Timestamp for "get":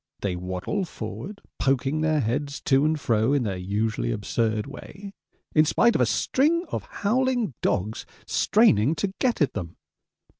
9.19-9.41